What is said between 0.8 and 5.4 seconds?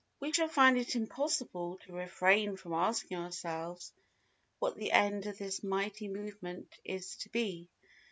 impossible to refrain from asking ourselves what the end of